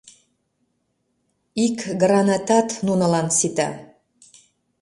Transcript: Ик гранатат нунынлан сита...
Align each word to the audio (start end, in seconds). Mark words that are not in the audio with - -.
Ик 1.65 1.77
гранатат 2.01 2.69
нунынлан 2.85 3.27
сита... 3.37 3.69